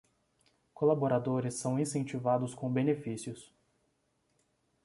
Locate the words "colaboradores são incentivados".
0.73-2.55